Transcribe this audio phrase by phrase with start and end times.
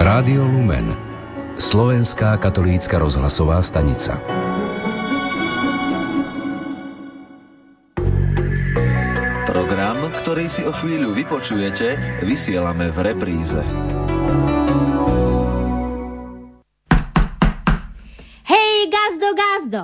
[0.00, 0.96] Rádio Lumen
[1.60, 4.16] Slovenská katolícka rozhlasová stanica
[9.44, 13.60] Program, ktorý si o chvíľu vypočujete, vysielame v repríze.
[18.48, 19.82] Hej, gazdo, gazdo!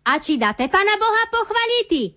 [0.00, 2.16] A či dáte Pana Boha pochvaliti?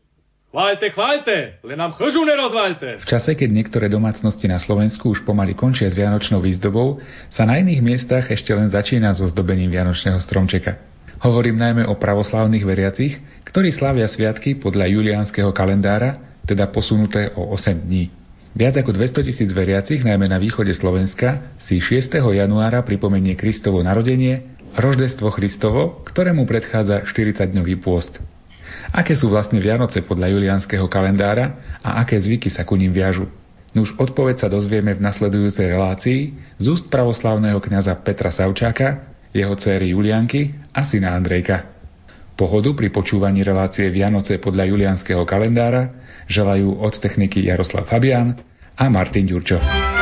[0.52, 3.00] Chváľte, chváľte, len nám chržu nerozvaľte.
[3.00, 7.00] V čase, keď niektoré domácnosti na Slovensku už pomaly končia s vianočnou výzdobou,
[7.32, 10.76] sa na iných miestach ešte len začína so zdobením vianočného stromčeka.
[11.24, 13.16] Hovorím najmä o pravoslávnych veriacich,
[13.48, 18.12] ktorí slavia sviatky podľa juliánskeho kalendára, teda posunuté o 8 dní.
[18.52, 22.12] Viac ako 200 tisíc veriacich, najmä na východe Slovenska, si 6.
[22.20, 28.20] januára pripomenie Kristovo narodenie, Roždestvo Christovo, ktorému predchádza 40-dňový pôst.
[28.92, 33.24] Aké sú vlastne Vianoce podľa juliánskeho kalendára a aké zvyky sa ku ním viažu?
[33.72, 36.20] Nuž odpoveď sa dozvieme v nasledujúcej relácii
[36.60, 41.72] z úst pravoslavného kňaza Petra Savčáka, jeho céry Julianky a syna Andrejka.
[42.36, 45.96] Pohodu pri počúvaní relácie Vianoce podľa juliánskeho kalendára
[46.28, 48.36] želajú od techniky Jaroslav Fabian
[48.76, 50.01] a Martin Ďurčo.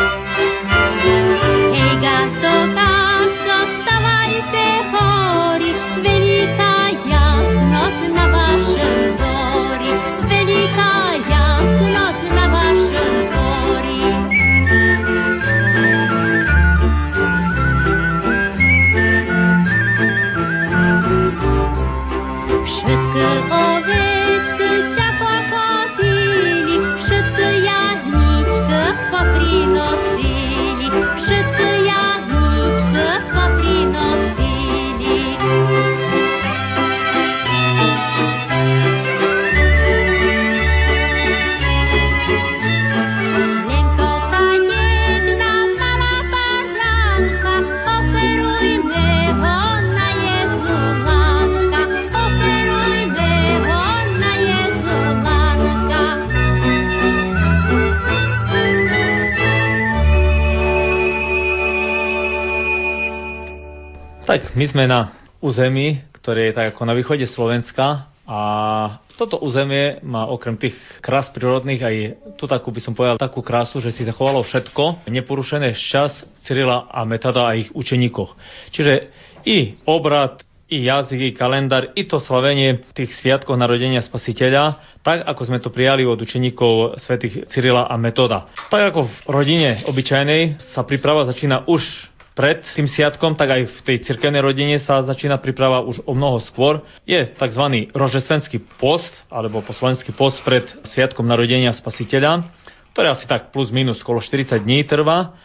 [64.59, 68.39] My sme na území, ktoré je tak ako na východe Slovenska a
[69.15, 71.95] toto územie má okrem tých krás prírodných aj
[72.35, 77.07] tu takú by som povedal takú krásu, že si zachovalo všetko neporušené čas Cyrila a
[77.07, 78.35] Metada a ich učeníkoch.
[78.75, 79.07] Čiže
[79.47, 85.41] i obrad, i jazyk, i kalendár, i to slavenie tých sviatkov narodenia spasiteľa, tak ako
[85.47, 88.51] sme to prijali od učeníkov svätých Cyrila a Metoda.
[88.67, 93.79] Tak ako v rodine obyčajnej sa príprava začína už pred tým sviatkom, tak aj v
[93.83, 96.81] tej cirkevnej rodine sa začína príprava už o mnoho skôr.
[97.03, 97.65] Je tzv.
[97.91, 99.75] rožesvenský post, alebo po
[100.15, 102.47] post pred sviatkom narodenia spasiteľa,
[102.95, 105.35] ktorý asi tak plus minus skolo 40 dní trvá.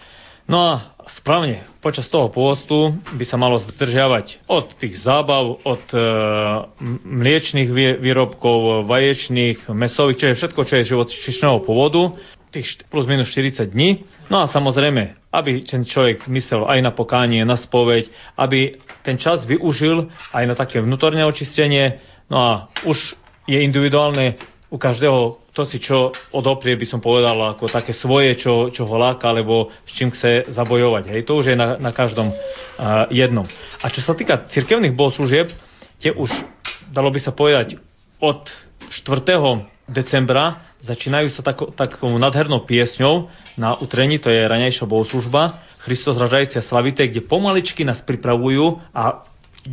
[0.45, 6.01] No a správne počas toho pôstu by sa malo zdržiavať od tých zábav, od e,
[7.01, 12.12] mliečných výrobkov, vaječných, mesových, čo je všetko, čo je živočišného pôvodu,
[12.54, 14.06] tých plus minus 40 dní.
[14.31, 18.06] No a samozrejme, aby ten človek myslel aj na pokánie, na spoveď,
[18.38, 21.98] aby ten čas využil aj na také vnútorné očistenie.
[22.31, 22.50] No a
[22.87, 23.19] už
[23.50, 24.38] je individuálne
[24.70, 28.97] u každého to si čo odoprie, by som povedal, ako také svoje, čo, čo ho
[28.98, 31.15] láka, alebo s čím chce zabojovať.
[31.15, 33.47] Hej, to už je na, na každom uh, jednom.
[33.78, 35.54] A čo sa týka cirkevných bohoslúžieb,
[36.03, 36.26] tie už,
[36.91, 37.78] dalo by sa povedať,
[38.19, 38.50] od
[38.91, 39.62] 4.
[39.86, 46.65] decembra začínajú sa tako, takou nadhernou piesňou na utrení, to je ranejšia bohoslužba, Christos ražajúcia
[46.65, 49.25] slavité, kde pomaličky nás pripravujú a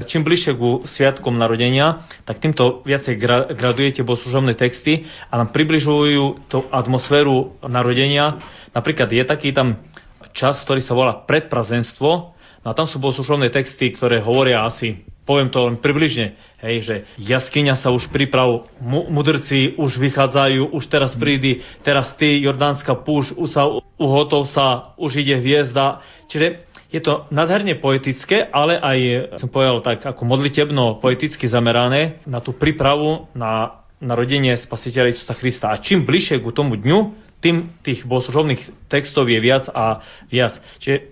[0.07, 6.47] čím bližšie ku sviatkom narodenia, tak týmto viacej gra, gradujete bohoslužobné texty a nám približujú
[6.47, 8.39] tú atmosféru narodenia.
[8.71, 9.83] Napríklad je taký tam
[10.31, 15.01] čas, ktorý sa volá predprazenstvo, no a tam sú bohoslužobné texty, ktoré hovoria asi
[15.31, 20.83] poviem to len približne, hej, že jaskyňa sa už priprav, mu, mudrci už vychádzajú, už
[20.89, 23.63] teraz prídi, teraz ty, Jordánska púš, už sa
[23.95, 26.01] uhotov sa, už ide hviezda.
[26.25, 28.99] Čiže je to nádherne poetické, ale aj,
[29.39, 35.69] som povedal tak, ako modlitebno poeticky zamerané na tú prípravu na narodenie spasiteľa Isusa Krista.
[35.69, 36.99] A čím bližšie k tomu dňu,
[37.41, 40.57] tým tých bohoslužobných textov je viac a viac.
[40.81, 41.10] Čiže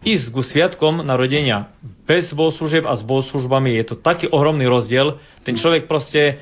[0.00, 1.72] ísť ku sviatkom narodenia
[2.08, 5.20] bez bohoslužieb a s bohoslužbami je to taký ohromný rozdiel.
[5.44, 6.40] Ten človek proste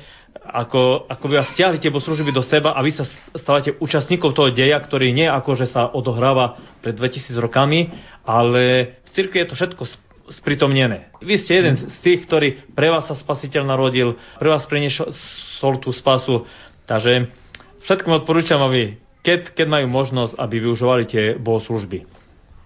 [0.49, 3.05] ako, ako by vás stiahli tie bohoslužby do seba a vy sa
[3.37, 7.91] stávate účastníkov toho deja, ktorý nie ako, že sa odohráva pred 2000 rokami,
[8.25, 9.83] ale v cirkvi je to všetko
[10.29, 11.09] spritomnené.
[11.19, 15.89] Vy ste jeden z tých, ktorý pre vás sa spasiteľ narodil, pre vás priniesol tú
[15.89, 16.45] spasu,
[16.85, 17.29] takže
[17.85, 22.18] všetkým odporúčam, aby keď, keď majú možnosť, aby využívali tie bohoslužby.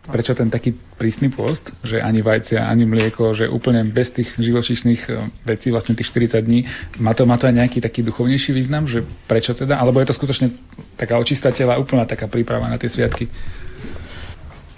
[0.03, 5.01] Prečo ten taký prísny post, že ani vajcia, ani mlieko, že úplne bez tých živočišných
[5.07, 5.11] e,
[5.47, 6.67] vecí, vlastne tých 40 dní,
[6.99, 9.79] má to, má to aj nejaký taký duchovnejší význam, že prečo teda?
[9.79, 10.51] Alebo je to skutočne
[10.99, 13.31] taká očistá úplná taká príprava na tie sviatky?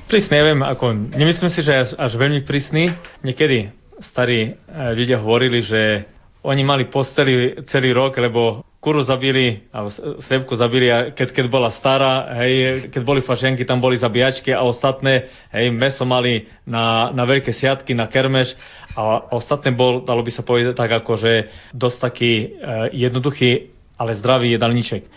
[0.05, 2.93] Prísne, neviem, ako, nemyslím si, že až, až veľmi prísny.
[3.25, 3.73] Niekedy
[4.13, 6.05] starí e, ľudia hovorili, že
[6.45, 9.89] oni mali posteli celý rok, lebo kuru zabili, alebo
[10.29, 14.61] sliepku zabili, a keď, keď bola stará, hej, keď boli fašenky, tam boli zabíjačky a
[14.61, 18.53] ostatné, hej, meso mali na, na veľké siatky, na kermeš
[18.93, 22.45] a ostatné bol, dalo by sa povedať tak, ako, že dosť taký e,
[22.93, 25.09] jednoduchý, ale zdravý jedalníček.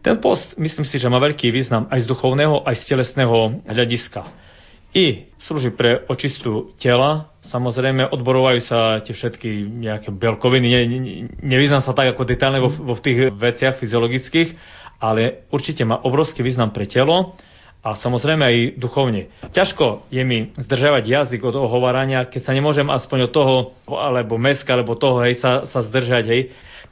[0.00, 4.49] Ten post, myslím si, že má veľký význam aj z duchovného, aj z telesného hľadiska
[4.94, 7.30] i slúži pre očistu tela.
[7.46, 10.66] Samozrejme, odborovajú sa tie všetky nejaké bielkoviny.
[10.66, 10.98] Ne, ne,
[11.40, 14.54] nevyznám sa tak ako detálne vo, vo tých veciach fyziologických,
[15.00, 17.38] ale určite má obrovský význam pre telo
[17.80, 19.32] a samozrejme aj duchovne.
[19.56, 23.54] Ťažko je mi zdržavať jazyk od ohovárania, keď sa nemôžem aspoň od toho,
[23.88, 26.42] alebo meska, alebo toho, hej, sa, sa zdržať, hej,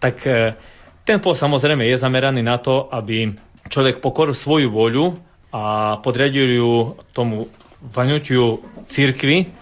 [0.00, 0.56] tak e,
[1.04, 3.36] ten pol samozrejme je zameraný na to, aby
[3.68, 5.20] človek pokoril svoju voľu
[5.52, 6.72] a podriadil ju
[7.12, 7.52] tomu
[7.82, 9.54] vaňutiu církvy.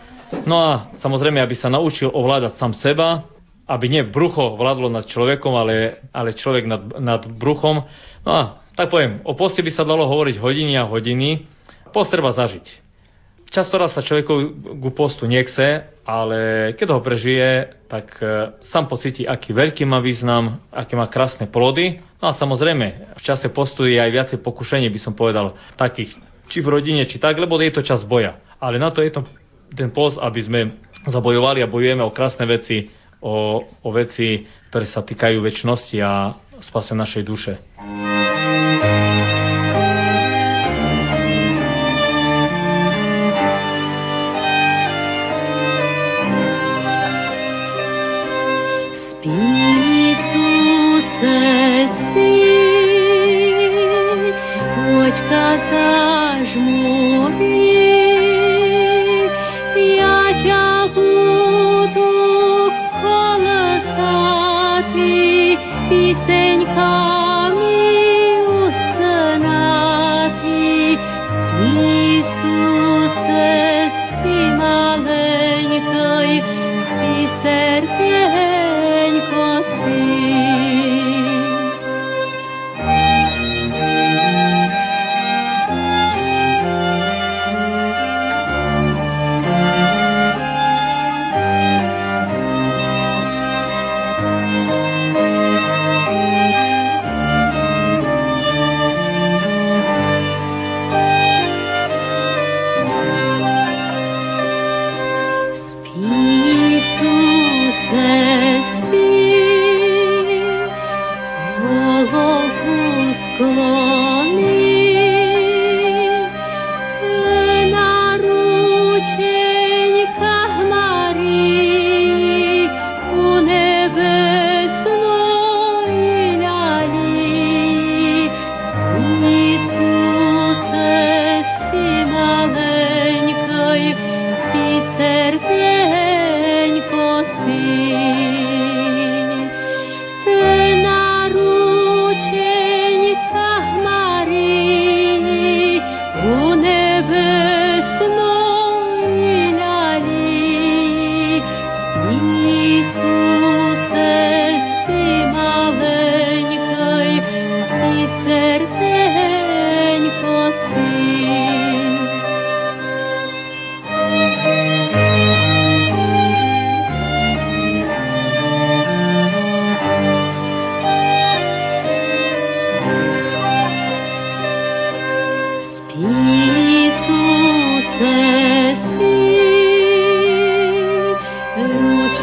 [0.49, 3.29] No a samozrejme, aby sa naučil ovládať sám seba,
[3.67, 7.83] aby nie brucho vládlo nad človekom, ale, ale človek nad, nad bruchom.
[8.23, 8.43] No a
[8.79, 11.47] tak poviem, o poste by sa dalo hovoriť hodiny a hodiny.
[11.91, 12.87] Post treba zažiť.
[13.47, 14.35] Často raz sa človeku
[14.83, 20.59] ku postu nechce, ale keď ho prežije, tak e, sám pocíti, aký veľký má význam,
[20.75, 22.03] aké má krásne plody.
[22.19, 26.63] No a samozrejme, v čase postu je aj viacej pokušení, by som povedal, takých či
[26.63, 28.39] v rodine, či tak, lebo je to čas boja.
[28.63, 29.27] Ale na to je to
[29.75, 30.61] ten post, aby sme
[31.07, 32.89] zabojovali a bojujeme o krásne veci,
[33.21, 37.53] o, o veci, ktoré sa týkajú väčšnosti a spase našej duše.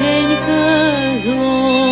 [0.04, 1.83] 天歌落。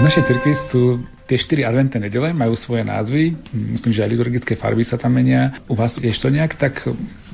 [0.00, 0.82] Našej cirkvi sú
[1.30, 5.62] tie štyri adventné nedele, majú svoje názvy, myslím, že aj liturgické farby sa tam menia.
[5.70, 6.82] U vás je to nejak tak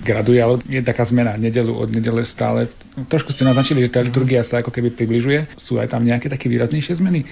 [0.05, 2.69] graduje, ale je taká zmena nedelu od nedele stále.
[3.09, 5.57] Trošku ste naznačili, že tá liturgia sa ako keby približuje.
[5.57, 7.25] Sú aj tam nejaké také výraznejšie zmeny?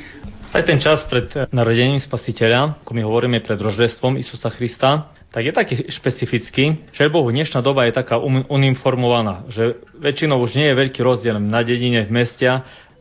[0.54, 5.52] Aj ten čas pred narodením spasiteľa, ako my hovoríme pred roždestvom Isusa Krista, tak je
[5.52, 11.02] taký špecifický, že Bohu dnešná doba je taká uniformovaná, že väčšinou už nie je veľký
[11.02, 12.46] rozdiel na dedine, v meste,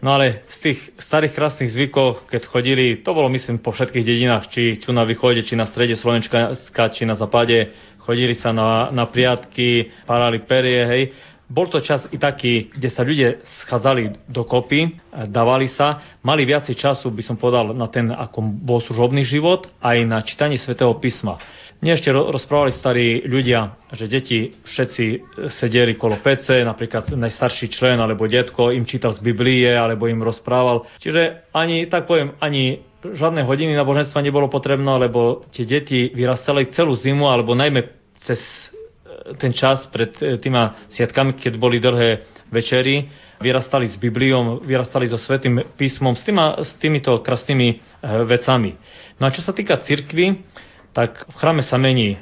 [0.03, 4.51] no ale z tých starých krásnych zvykov, keď chodili, to bolo myslím po všetkých dedinách,
[4.51, 7.71] či tu na východe, či na strede Slovenska, či na západe,
[8.03, 11.03] chodili sa na, na priatky, parali perie, hej.
[11.47, 14.99] Bol to čas i taký, kde sa ľudia schádzali dokopy,
[15.31, 19.97] dávali sa, mali viacej času, by som povedal, na ten ako bol služobný život, aj
[20.03, 21.39] na čítanie svätého písma.
[21.83, 28.23] Mne ešte rozprávali starí ľudia, že deti všetci sedeli kolo PC, napríklad najstarší člen alebo
[28.23, 30.87] detko im čítal z Biblie alebo im rozprával.
[31.03, 36.95] Čiže ani, tak poviem, ani žiadne hodiny náboženstva nebolo potrebné, lebo tie deti vyrastali celú
[36.95, 37.83] zimu alebo najmä
[38.15, 43.11] cez e, ten čas pred e, týma sviatkami, keď boli dlhé večery,
[43.43, 47.77] vyrastali s Bibliou, vyrastali so Svetým písmom, s, týma, s týmito krásnymi e,
[48.23, 48.71] vecami.
[49.19, 50.47] No a čo sa týka cirkvy,
[50.93, 52.21] tak v chrame sa mení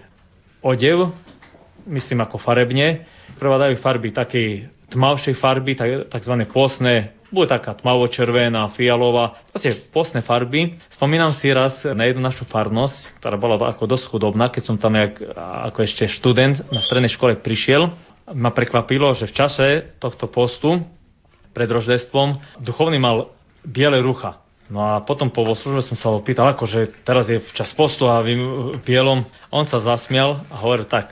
[0.64, 1.12] odev,
[1.86, 3.04] myslím ako farebne,
[3.38, 4.50] prevládajú farby takej
[4.92, 5.72] tmavšej farby,
[6.08, 6.34] tzv.
[6.52, 10.76] posné, bude taká tmavo-červená, fialová, proste posné farby.
[10.92, 15.00] Spomínam si raz na jednu našu farnosť, ktorá bola ako dosť chudobná, keď som tam
[15.00, 15.16] jak,
[15.72, 17.88] ako ešte študent na strednej škole prišiel.
[18.36, 19.68] Ma prekvapilo, že v čase
[20.04, 20.84] tohto postu
[21.56, 23.32] pred roždestvom duchovný mal
[23.64, 24.41] biele rucha.
[24.72, 28.24] No a potom po službe som sa ho pýtal, akože teraz je čas postu a
[28.24, 28.40] vy
[28.88, 29.28] bielom.
[29.52, 31.12] On sa zasmial a hovoril tak,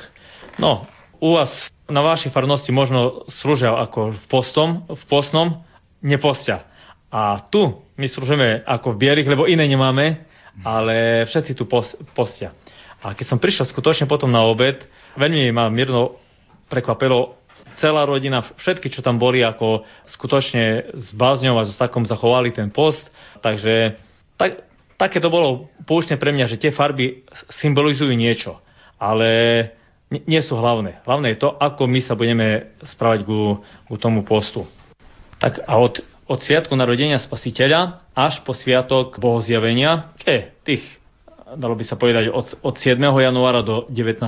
[0.56, 0.88] no,
[1.20, 1.52] u vás
[1.92, 5.48] na vašej farnosti možno slúžia ako v postom, v postnom,
[6.00, 6.64] nepostia.
[7.12, 10.24] A tu my slúžime ako v bielých, lebo iné nemáme,
[10.64, 11.68] ale všetci tu
[12.16, 12.56] postia.
[13.04, 14.88] A keď som prišiel skutočne potom na obed,
[15.20, 16.16] veľmi ma mirno
[16.72, 17.36] prekvapilo
[17.80, 19.84] celá rodina, všetky, čo tam boli, ako
[20.16, 23.04] skutočne s bázňou a so takom zachovali ten post
[23.40, 24.00] Takže
[24.36, 24.64] tak,
[25.00, 27.24] také to bolo poučne pre mňa, že tie farby
[27.64, 28.60] symbolizujú niečo,
[29.00, 29.30] ale
[30.12, 31.06] nie sú hlavné.
[31.06, 34.66] Hlavné je to, ako my sa budeme správať ku, ku tomu postu.
[35.40, 40.84] Tak a od, od sviatku narodenia spasiteľa až po sviatok bohozjavenia, je tých,
[41.56, 43.00] dalo by sa povedať, od, od 7.
[43.00, 44.26] januára do 19.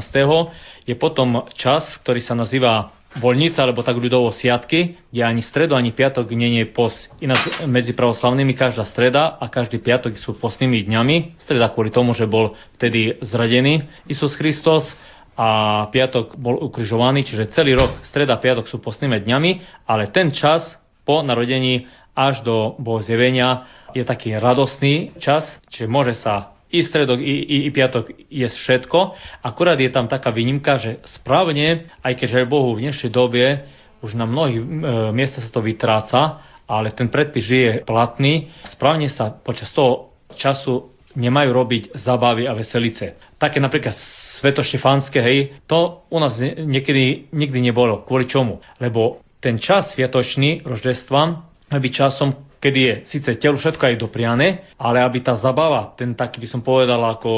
[0.86, 5.91] je potom čas, ktorý sa nazýva voľnica, alebo tak ľudovo siatky, kde ani stredu, ani
[5.91, 6.94] piatok nie je pos.
[7.20, 11.36] Ináč medzi pravoslavnými každá streda a každý piatok sú postnými dňami.
[11.44, 14.88] Streda kvôli tomu, že bol vtedy zradený Isus Kristus
[15.36, 19.51] a piatok bol ukrižovaný, čiže celý rok streda piatok sú postnými dňami,
[19.88, 23.65] ale ten čas po narodení až do Bohozjevenia
[23.96, 28.99] je taký radostný čas, čiže môže sa i stredok, i, i, i piatok je všetko.
[29.43, 33.67] Akurát je tam taká výnimka, že správne, aj keďže Bohu v dnešnej dobe
[34.01, 34.65] už na mnohých e,
[35.13, 36.21] miestach sa to vytráca,
[36.65, 43.19] ale ten predpis je platný, správne sa počas toho času nemajú robiť zabavy a veselice.
[43.35, 43.97] Také napríklad
[44.39, 48.07] svetoštefánske, hej, to u nás niekedy nikdy nebolo.
[48.07, 48.63] Kvôli čomu?
[48.79, 51.21] Lebo ten čas sviatočný roždestva
[51.67, 56.38] by časom, kedy je síce telu všetko aj dopriané, ale aby tá zabava, ten taký
[56.38, 57.32] by som povedal ako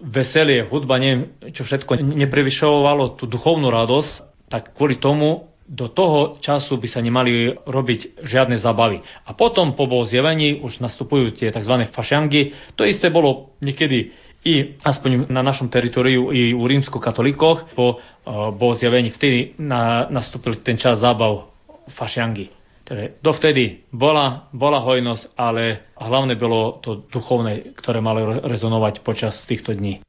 [0.00, 4.10] veselie, hudba, neviem, čo všetko neprevyšovalo tú duchovnú radosť,
[4.46, 9.02] tak kvôli tomu do toho času by sa nemali robiť žiadne zabavy.
[9.26, 11.90] A potom po zjevení už nastupujú tie tzv.
[11.90, 12.54] fašangy.
[12.78, 14.14] To isté bolo niekedy
[14.46, 20.78] i aspoň na našom teritoriu i u rímsko-katolíkoch po uh, zjevení vtedy na, nastúpil ten
[20.78, 21.50] čas zábav
[21.98, 22.54] fašiangy.
[22.86, 29.74] Takže dovtedy bola, bola hojnosť, ale hlavne bolo to duchovné, ktoré malo rezonovať počas týchto
[29.74, 30.05] dní.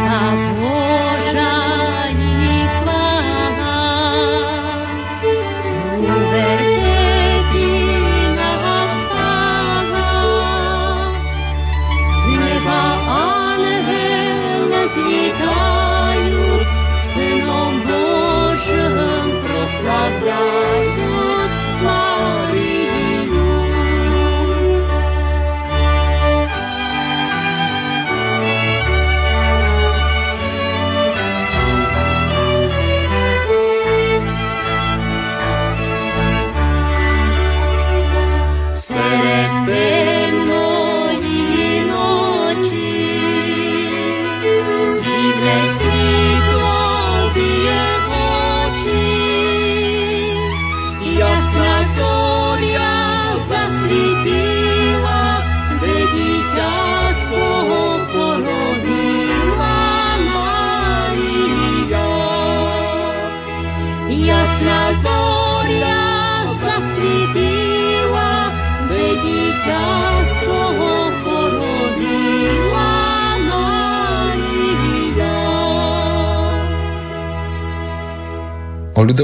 [0.00, 0.27] nada.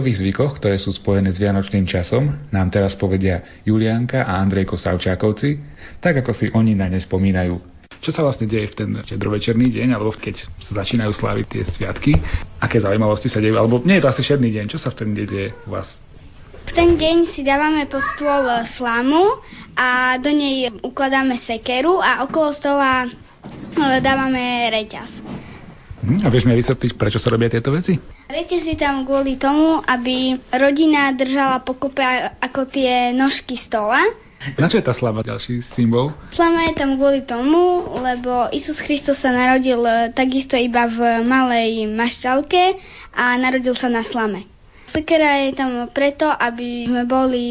[0.04, 5.56] Ľudových zvykoch, ktoré sú spojené s vianočným časom, nám teraz povedia Julianka a Andrejko Savčákovci,
[5.96, 7.56] tak ako si oni na ne spomínajú.
[8.04, 12.12] Čo sa vlastne deje v ten štedrovečerný deň, alebo keď sa začínajú sláviť tie sviatky?
[12.60, 13.56] Aké zaujímavosti sa dejú?
[13.56, 15.88] Alebo nie je to asi všedný deň, čo sa v ten deň deje u vás?
[16.68, 18.44] V ten deň si dávame pod stôl
[18.76, 19.40] slamu
[19.72, 23.08] a do nej ukladáme sekeru a okolo stola
[24.04, 25.23] dávame reťaz.
[26.04, 27.96] Hm, a vieš mi vysvetliť, prečo sa robia tieto veci?
[28.28, 32.04] Dajte si tam kvôli tomu, aby rodina držala pokope
[32.44, 34.04] ako tie nožky stola.
[34.60, 36.12] Na čo je tá slava ďalší symbol?
[36.36, 41.88] Slama je tam kvôli tomu, lebo Isus Kristus sa narodil e, takisto iba v malej
[41.88, 42.76] mašťalke
[43.16, 44.44] a narodil sa na slame.
[44.92, 47.46] Sekera je tam preto, aby sme boli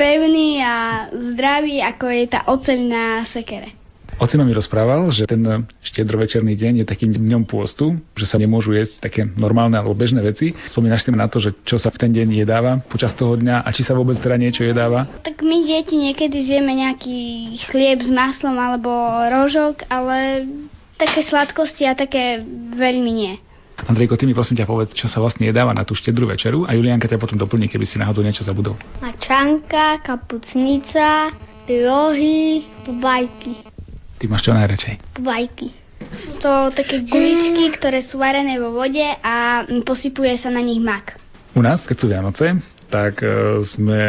[0.00, 3.85] pevní a zdraví, ako je tá oceľ na sekere.
[4.16, 5.44] Ocino mi rozprával, že ten
[5.84, 10.56] štiedrovečerný deň je takým dňom pôstu, že sa nemôžu jesť také normálne alebo bežné veci.
[10.72, 13.68] Spomínaš si na to, že čo sa v ten deň jedáva počas toho dňa a
[13.76, 15.04] či sa vôbec teda niečo jedáva?
[15.20, 17.20] Tak my deti niekedy zjeme nejaký
[17.68, 18.88] chlieb s maslom alebo
[19.28, 20.48] rožok, ale
[20.96, 22.40] také sladkosti a také
[22.72, 23.36] veľmi nie.
[23.84, 26.72] Andrejko, ty mi prosím ťa povedz, čo sa vlastne jedáva na tú štedrú večeru a
[26.72, 28.80] Julianka ťa potom doplní, keby si náhodou niečo zabudol.
[29.04, 31.36] Mačanka, kapucnica,
[31.68, 33.75] rohy, bajky.
[34.16, 35.20] Ty máš čo najradšej?
[35.20, 35.68] Vajky.
[36.12, 41.16] Sú to také guličky, ktoré sú varené vo vode a posypuje sa na nich mak.
[41.56, 42.46] U nás, keď sú Vianoce,
[42.86, 44.00] tak uh, sme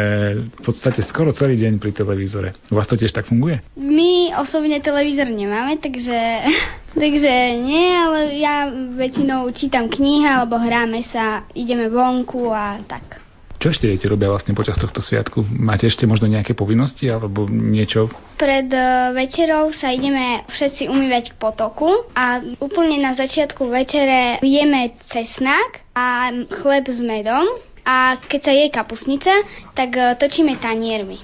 [0.48, 2.54] v podstate skoro celý deň pri televízore.
[2.70, 3.58] U vás to tiež tak funguje?
[3.74, 6.18] My osobne televízor nemáme, takže,
[7.02, 13.27] takže nie, ale ja väčšinou čítam knihy alebo hráme sa, ideme vonku a tak.
[13.58, 15.42] Čo ešte deti robia vlastne počas tohto sviatku?
[15.50, 18.06] Máte ešte možno nejaké povinnosti alebo niečo?
[18.38, 24.94] Pred uh, večerou sa ideme všetci umývať k potoku a úplne na začiatku večere jeme
[25.10, 26.30] cesnak a
[26.62, 27.50] chleb s medom
[27.82, 29.32] a keď sa je kapusnica,
[29.74, 31.18] tak uh, točíme taniermi,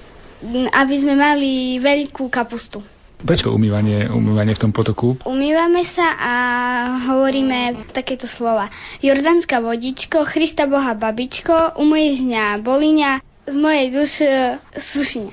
[0.74, 2.82] aby sme mali veľkú kapustu.
[3.24, 5.16] Prečo umývanie, umývanie v tom potoku?
[5.24, 6.34] Umývame sa a
[7.08, 8.68] hovoríme takéto slova.
[9.00, 14.28] Jordánska vodičko, Krista Boha babičko, umyj z boliňa, z mojej duše
[14.76, 15.32] sušine.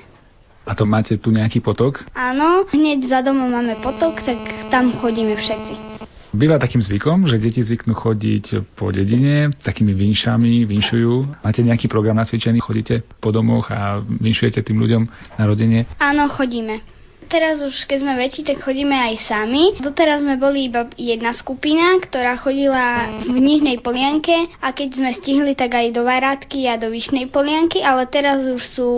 [0.64, 2.00] A to máte tu nejaký potok?
[2.16, 4.40] Áno, hneď za domom máme potok, tak
[4.72, 6.00] tam chodíme všetci.
[6.32, 11.44] Býva takým zvykom, že deti zvyknú chodiť po dedine, takými vinšami, vinšujú.
[11.44, 15.02] Máte nejaký program nacvičený, chodíte po domoch a vinšujete tým ľuďom
[15.36, 15.84] na rodenie?
[16.00, 16.80] Áno, chodíme.
[17.28, 19.76] Teraz už, keď sme väčší, tak chodíme aj sami.
[19.78, 25.52] Doteraz sme boli iba jedna skupina, ktorá chodila v Nižnej Polianke a keď sme stihli,
[25.54, 28.90] tak aj do Varátky a do Vyšnej Polianky, ale teraz už sú,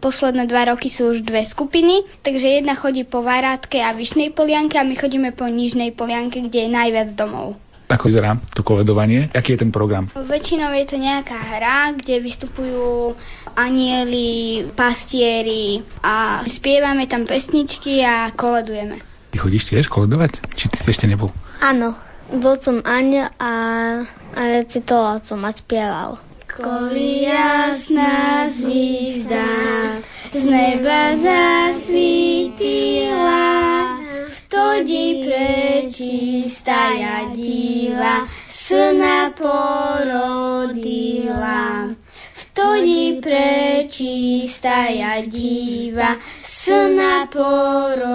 [0.00, 4.78] posledné dva roky sú už dve skupiny, takže jedna chodí po Varátke a Vyšnej Polianke
[4.78, 7.65] a my chodíme po Nižnej Polianke, kde je najviac domov.
[7.86, 9.30] Ako vyzerá to koledovanie?
[9.30, 10.10] Aký je ten program?
[10.10, 13.14] Väčšinou je to nejaká hra, kde vystupujú
[13.54, 18.98] anieli, pastieri a spievame tam pesničky a koledujeme.
[19.30, 20.42] Ty chodíš tiež koledovať?
[20.58, 21.30] Či ty si ešte nebol?
[21.62, 21.94] Áno,
[22.42, 23.54] bol som aniel a,
[24.34, 26.18] a recitoval som a spieval.
[26.56, 29.44] Koli jasná zvízda
[30.32, 33.44] z neba zasvítila,
[34.46, 36.94] vtedy prečistá
[37.34, 38.30] diva
[38.66, 40.38] syna porodila.
[42.38, 44.86] Vtedy prečistá
[45.26, 46.14] diva
[46.62, 48.06] syna porodila.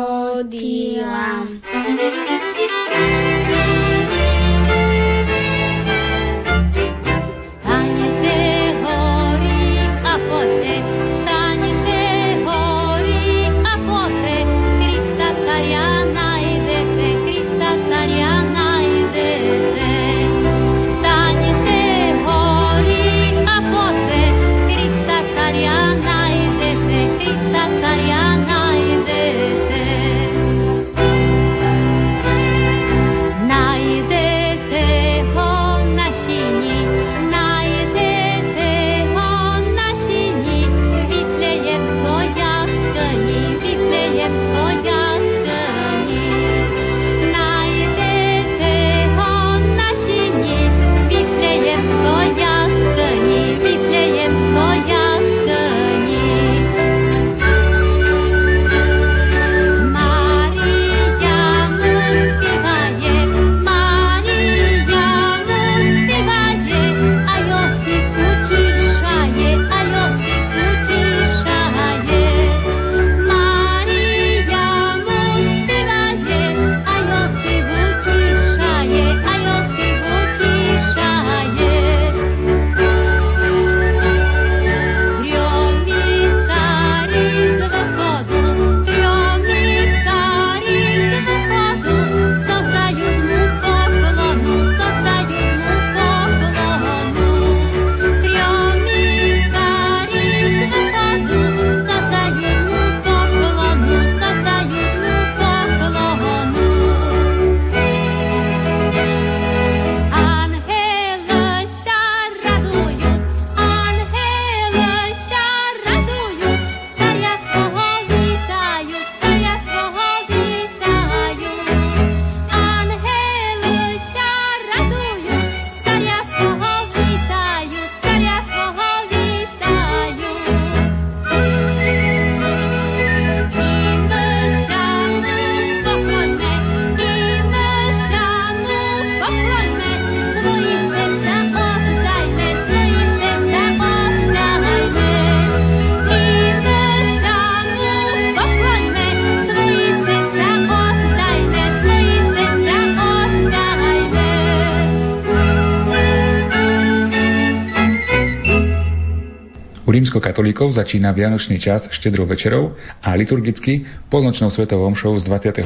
[160.01, 162.73] Rímskokatolíkov začína Vianočný čas štedrou večerou
[163.05, 165.61] a liturgicky polnočnou svetovou omšou z 24.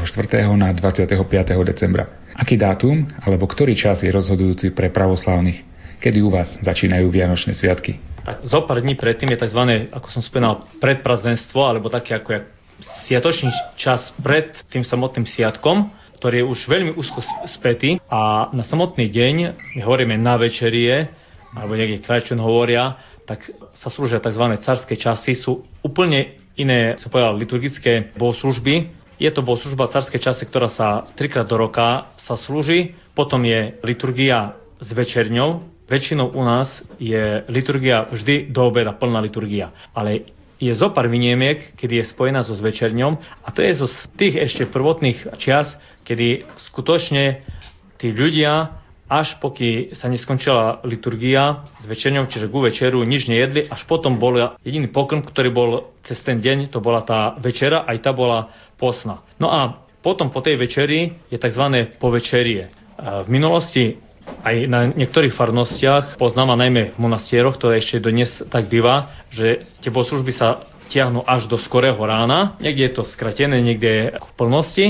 [0.59, 1.07] na 25.
[1.63, 2.11] decembra.
[2.35, 5.63] Aký dátum alebo ktorý čas je rozhodujúci pre pravoslavných?
[6.03, 7.95] Kedy u vás začínajú Vianočné sviatky?
[8.27, 9.87] Tak zo pár dní predtým je tzv.
[9.95, 12.39] ako som spomínal, predprazdenstvo, alebo taký ako je
[13.07, 15.87] sviatočný čas pred tým samotným sviatkom,
[16.19, 19.35] ktorý je už veľmi úzko spätý a na samotný deň,
[19.79, 21.07] my hovoríme na večerie,
[21.55, 23.41] alebo niekde krajčun hovoria, tak
[23.73, 24.41] sa slúžia tzv.
[24.61, 28.93] carské časy, sú úplne iné, som povedal, liturgické bohoslužby.
[29.17, 34.55] Je to bohoslužba carské časy, ktorá sa trikrát do roka sa slúži, potom je liturgia
[34.79, 39.69] s večerňou, Väčšinou u nás je liturgia vždy do obeda, plná liturgia.
[39.93, 44.33] Ale je zo pár vyniemiek, kedy je spojená so zvečerňom a to je zo tých
[44.49, 47.45] ešte prvotných čias, kedy skutočne
[48.01, 53.85] tí ľudia až poky sa neskončila liturgia s večerňou, čiže ku večeru nič nejedli, až
[53.85, 55.69] potom bol jediný pokrm, ktorý bol
[56.01, 58.49] cez ten deň, to bola tá večera, aj tá bola
[58.81, 59.21] posna.
[59.37, 61.93] No a potom po tej večeri je tzv.
[62.01, 62.69] povečerie.
[62.97, 64.01] V minulosti
[64.41, 69.69] aj na niektorých farnostiach, poznám a najmä v monastieroch, to ešte dnes tak býva, že
[69.85, 72.57] tie bohoslužby sa tiahnu až do skorého rána.
[72.61, 74.85] Niekde je to skratené, niekde je v plnosti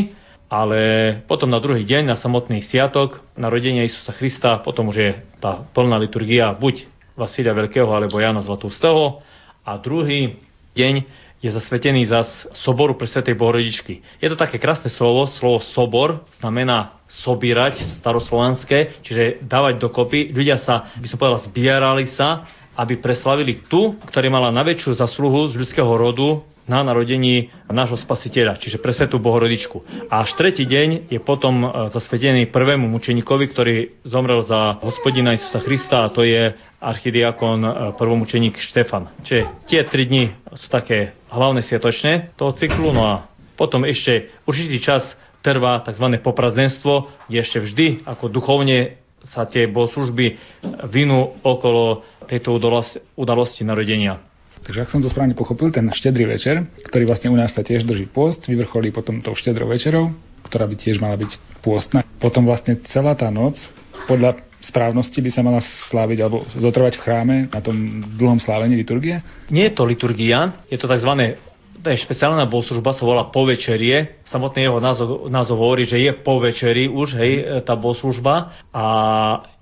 [0.49, 0.79] ale
[1.25, 5.97] potom na druhý deň, na samotný sviatok, narodenia Isusa Krista, potom už je tá plná
[5.97, 6.86] liturgia buď
[7.17, 9.25] Vasília Veľkého alebo Jana Zlatústeho
[9.65, 10.38] a druhý
[10.77, 12.25] deň je zasvetený za
[12.58, 14.01] soboru pre Svetej Bohorodičky.
[14.17, 20.34] Je to také krásne slovo, slovo sobor znamená sobírať staroslovanské, čiže dávať dokopy.
[20.34, 25.63] Ľudia sa, by som povedal, zbierali sa, aby preslavili tu, ktorý mala najväčšiu zasluhu z
[25.63, 30.09] ľudského rodu, na narodení nášho spasiteľa, čiže pre svetú Bohorodičku.
[30.09, 35.61] A až tretí deň je potom e, zasvedený prvému mučeníkovi, ktorý zomrel za hospodina Isusa
[35.61, 37.69] Krista a to je archidiakon e,
[38.01, 39.13] prvomučeník Štefan.
[39.21, 43.15] Čiže tie tri dni sú také hlavné sviatočné toho cyklu, no a
[43.55, 45.05] potom ešte určitý čas
[45.45, 46.17] trvá tzv.
[46.25, 50.38] poprazdenstvo, kde ešte vždy ako duchovne sa tie bohoslužby
[50.89, 52.57] vinú okolo tejto
[53.17, 54.21] udalosti narodenia.
[54.65, 57.85] Takže ak som to správne pochopil, ten štedrý večer, ktorý vlastne u nás sa tiež
[57.85, 60.09] drží post, vyvrcholí potom tou štedrou večerou,
[60.49, 62.01] ktorá by tiež mala byť pôstna.
[62.17, 63.53] Potom vlastne celá tá noc,
[64.09, 69.21] podľa správnosti by sa mala sláviť alebo zotrvať v chráme na tom dlhom slávení liturgie?
[69.53, 71.38] Nie je to liturgia, je to tzv
[71.93, 74.17] špeciálna bohoslužba, sa volá povečerie.
[74.26, 78.65] Samotný jeho názov, názov hovorí, že je po večeri už, hej, tá bohoslužba.
[78.74, 78.86] A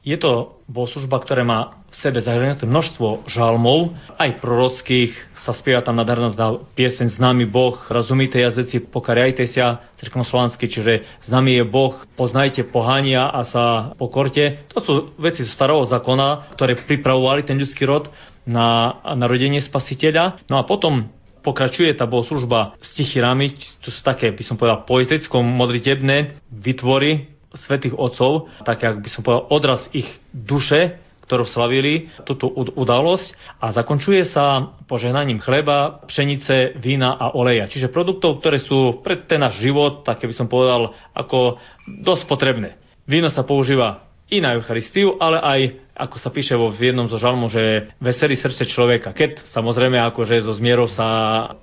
[0.07, 5.11] je to bohoslužba, ktorá má v sebe zahrnuté množstvo žalmov, aj prorockých,
[5.43, 6.31] sa spieva tam nádherná
[6.73, 13.43] pieseň Známy Boh, rozumíte jazyci, pokariajte sa, cerknoslovansky, čiže známy je Boh, poznajte pohania a
[13.43, 13.65] sa
[13.99, 14.63] pokorte.
[14.71, 18.07] To sú veci z starého zákona, ktoré pripravovali ten ľudský rod
[18.47, 20.47] na narodenie spasiteľa.
[20.51, 21.11] No a potom
[21.43, 23.53] pokračuje tá bohoslužba s tichirami,
[23.83, 29.45] to sú také, by som povedal, poeticko-modritebné vytvory svetých otcov, také, ak by som povedal,
[29.53, 37.31] odraz ich duše, ktorú slavili túto udalosť a zakončuje sa požehnaním chleba, pšenice, vína a
[37.31, 37.71] oleja.
[37.71, 42.75] Čiže produktov, ktoré sú pre ten náš život, také by som povedal, ako dosť potrebné.
[43.07, 45.61] Víno sa používa i na Eucharistiu, ale aj,
[45.93, 50.53] ako sa píše vo jednom zo žalmu, že veselí srdce človeka, keď samozrejme akože zo
[50.57, 51.07] zmierov sa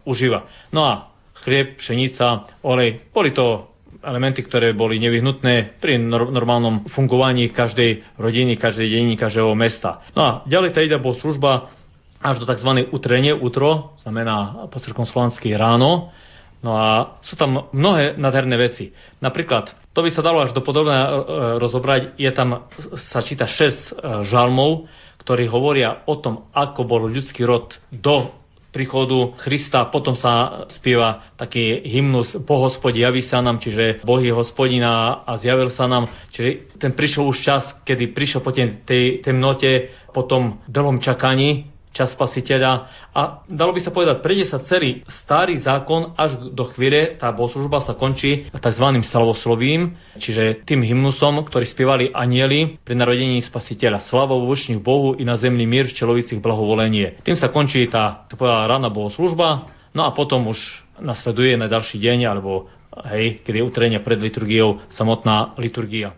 [0.06, 0.46] užíva.
[0.70, 1.10] No a
[1.42, 8.86] chlieb, pšenica, olej, boli to elementy, ktoré boli nevyhnutné pri normálnom fungovaní každej rodiny, každej
[8.86, 10.00] dediny, každého mesta.
[10.16, 11.68] No a ďalej tá ide bol služba
[12.20, 12.86] až do tzv.
[12.92, 16.12] utrenie, utro, znamená po slovanský ráno,
[16.60, 18.92] No a sú tam mnohé nádherné veci.
[19.24, 21.08] Napríklad, to by sa dalo až do podobné e,
[21.56, 22.68] rozobrať, je tam,
[23.08, 23.72] sa číta 6 e,
[24.28, 24.84] žalmov,
[25.24, 31.82] ktorí hovoria o tom, ako bol ľudský rod do príchodu Krista, potom sa spieva taký
[31.90, 36.06] hymnus Bohospod javí sa nám, čiže Boh je hospodina a zjavil sa nám.
[36.30, 42.14] Čiže ten prišiel už čas, kedy prišiel po tej temnote, po tom dlhom čakaní, čas
[42.14, 42.72] spasiteľa.
[43.10, 47.82] A dalo by sa povedať, prejde sa celý starý zákon až do chvíle, tá bohoslužba
[47.82, 48.86] sa končí tzv.
[49.02, 54.06] slavoslovím, čiže tým hymnusom, ktorý spievali anieli pri narodení spasiteľa.
[54.06, 57.22] Slava vo Bohu i na zemný mír v čelovicích blahovolenie.
[57.26, 60.58] Tým sa končí tá, to povedala, rána bohoslužba, no a potom už
[61.02, 62.70] nasleduje na ďalší deň, alebo
[63.10, 66.14] hej, keď je utrenia pred liturgiou samotná liturgia.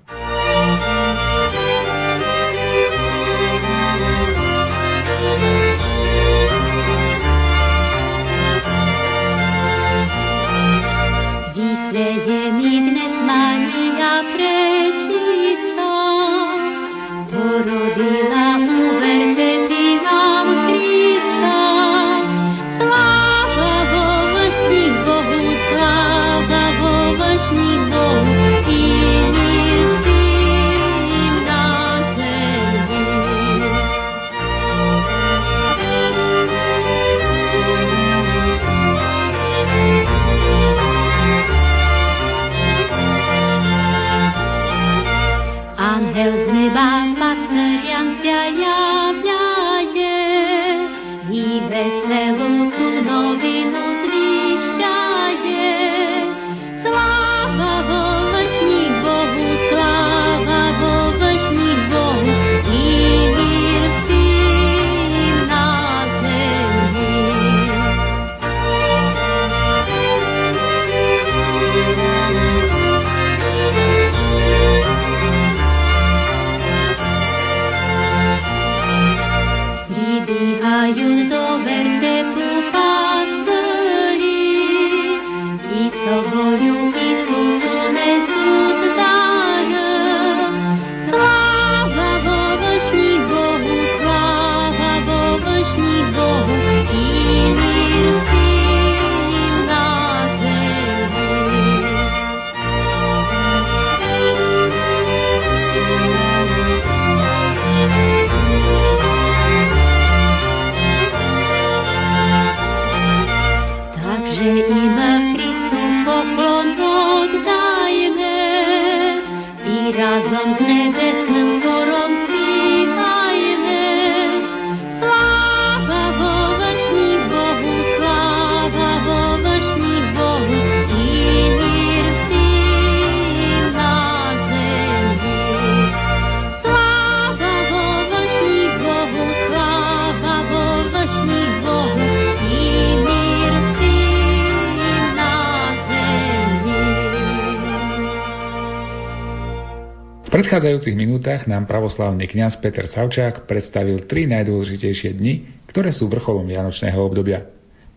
[150.83, 156.99] Predchádzajúcich minútach nám pravoslávny kňaz Peter Savčák predstavil tri najdôležitejšie dni, ktoré sú vrcholom vianočného
[156.99, 157.47] obdobia.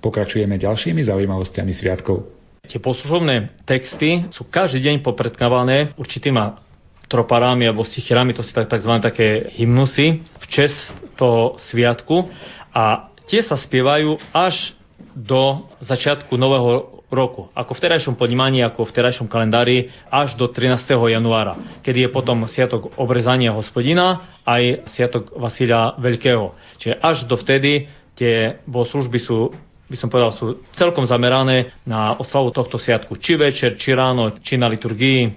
[0.05, 2.29] Pokračujeme ďalšími zaujímavosťami sviatkov.
[2.69, 6.61] Tie poslužobné texty sú každý deň popredkávané určitýma
[7.09, 9.01] troparami alebo stichirami, to sú tak, tzv.
[9.01, 10.77] také hymnusy v čest
[11.17, 12.29] toho sviatku
[12.69, 14.77] a tie sa spievajú až
[15.17, 17.49] do začiatku nového roku.
[17.53, 20.81] Ako v terajšom ponímaní, ako v terajšom kalendári až do 13.
[20.95, 26.53] januára, kedy je potom sviatok obrezania hospodina aj sviatok Vasilia Veľkého.
[26.81, 29.53] Čiže až do vtedy tie bohoslužby sú
[29.85, 33.21] by som povedal, sú celkom zamerané na oslavu tohto sviatku.
[33.21, 35.29] Či večer, či ráno, či na liturgii.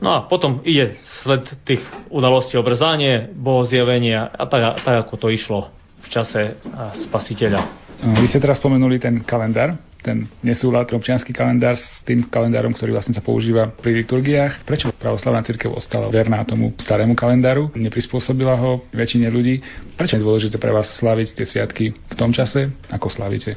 [0.00, 5.68] No a potom ide sled tých udalostí obrezanie, bohozjavenia a tak, tak ako to išlo
[6.00, 6.56] v čase
[7.08, 7.60] spasiteľa.
[8.16, 13.16] Vy ste teraz spomenuli ten kalendár, ten nesúlad, občianský kalendár s tým kalendárom, ktorý vlastne
[13.16, 14.68] sa používa pri liturgiách.
[14.68, 17.72] Prečo pravoslavná církev ostala verná tomu starému kalendáru?
[17.72, 19.64] Neprispôsobila ho väčšine ľudí?
[19.96, 23.56] Prečo je dôležité pre vás slaviť tie sviatky v tom čase, ako slavíte?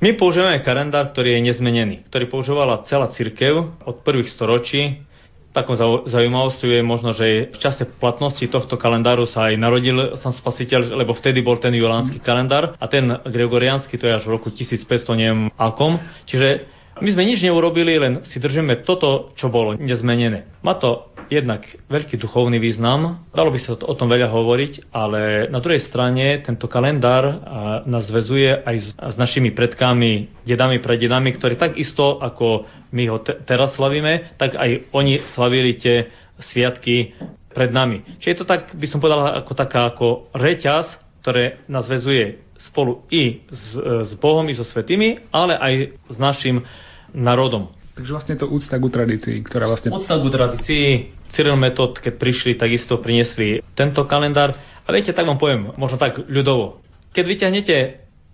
[0.00, 5.04] My používame kalendár, ktorý je nezmenený, ktorý používala celá církev od prvých storočí
[5.54, 5.78] Takou
[6.10, 11.14] zaujímavosťou je možno, že v čase platnosti tohto kalendáru sa aj narodil sám spasiteľ, lebo
[11.14, 15.54] vtedy bol ten julánsky kalendár a ten gregoriánsky to je až v roku 1500, neviem
[15.54, 16.02] akom.
[16.26, 16.66] Čiže
[16.98, 20.58] my sme nič neurobili, len si držíme toto, čo bolo nezmenené.
[20.66, 25.60] Má to jednak veľký duchovný význam, dalo by sa o tom veľa hovoriť, ale na
[25.60, 27.40] druhej strane tento kalendár
[27.84, 28.76] nás zväzuje aj
[29.12, 34.90] s našimi predkami, dedami, prededami, ktorí takisto ako my ho te- teraz slavíme, tak aj
[34.92, 36.08] oni slavili tie
[36.40, 37.14] sviatky
[37.54, 38.02] pred nami.
[38.18, 43.06] Čiže je to tak, by som povedal, ako taká ako reťaz, ktoré nás zväzuje spolu
[43.14, 45.74] i s, s Bohom, i so svetými, ale aj
[46.10, 46.66] s našim
[47.14, 47.70] národom.
[47.94, 49.94] Takže vlastne to úcta ku tradícii, ktorá vlastne...
[49.94, 51.13] Úcta ku tradícii.
[51.32, 54.52] Cyril Metod, keď prišli, takisto priniesli tento kalendár.
[54.84, 56.84] A viete, tak vám poviem, možno tak ľudovo.
[57.16, 57.76] Keď vyťahnete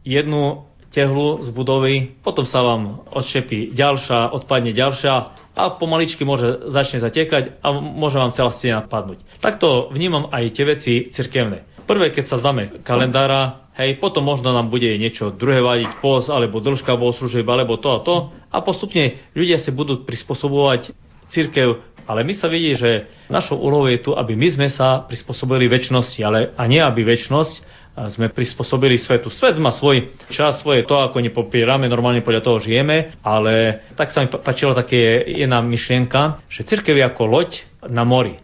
[0.03, 5.15] jednu tehlu z budovy, potom sa vám odšepí ďalšia, odpadne ďalšia
[5.55, 9.23] a pomaličky môže začne zatekať a môže vám celá stena padnúť.
[9.39, 11.71] Takto vnímam aj tie veci cirkevné.
[11.87, 16.63] Prvé, keď sa zdáme kalendára, hej, potom možno nám bude niečo druhé vadiť, pos, alebo
[16.63, 18.15] dĺžka bohoslúžieb, alebo to a to.
[18.51, 20.95] A postupne ľudia si budú prispôsobovať
[21.31, 25.71] církev, ale my sa vidí, že našou úlohou je tu, aby my sme sa prispôsobili
[25.71, 27.81] väčšnosti, ale a nie aby väčšnosť
[28.17, 29.29] sme prispôsobili svetu.
[29.29, 34.25] Svet má svoj čas, svoje to, ako nepopierame, normálne podľa toho žijeme, ale tak sa
[34.25, 37.51] mi páčila také jedna myšlienka, že církev je ako loď
[37.91, 38.41] na mori.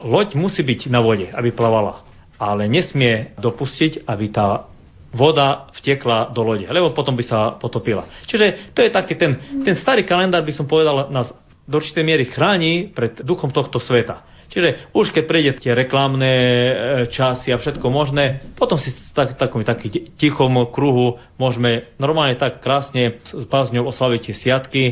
[0.00, 4.70] Loď musí byť na vode, aby plavala ale nesmie dopustiť, aby tá
[5.10, 8.06] voda vtekla do lode, lebo potom by sa potopila.
[8.30, 9.34] Čiže to je taký ten,
[9.66, 11.34] ten starý kalendár, by som povedal, nás
[11.68, 14.24] do určitej miery chráni pred duchom tohto sveta.
[14.48, 16.72] Čiže už keď prejde tie reklamné e,
[17.12, 23.20] časy a všetko možné, potom si tak, takom taký tichom kruhu môžeme normálne tak krásne
[23.28, 24.82] s bázňou oslaviť tie siatky.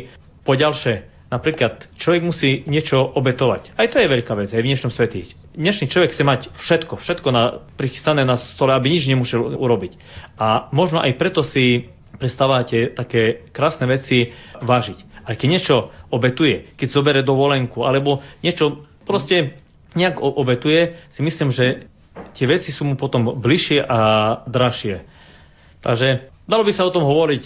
[0.44, 3.74] Po ďalšie, Napríklad človek musí niečo obetovať.
[3.74, 5.34] Aj to je veľká vec aj v dnešnom svete.
[5.58, 9.98] Dnešný človek chce mať všetko, všetko na, prichystané na stole, aby nič nemusel urobiť.
[10.38, 14.30] A možno aj preto si prestávate také krásne veci
[14.62, 15.15] vážiť.
[15.26, 15.76] Ale keď niečo
[16.14, 19.58] obetuje, keď zobere dovolenku, alebo niečo proste
[19.98, 21.90] nejak obetuje, si myslím, že
[22.38, 23.98] tie veci sú mu potom bližšie a
[24.46, 25.02] dražšie.
[25.82, 27.44] Takže dalo by sa o tom hovoriť